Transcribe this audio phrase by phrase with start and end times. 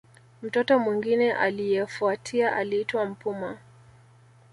[0.41, 3.57] Mtoto mwingine aliyefuatia aliitwa Mpuma